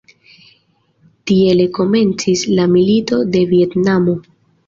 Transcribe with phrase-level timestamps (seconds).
[1.31, 4.17] Tiele komencis la Milito de Vjetnamo.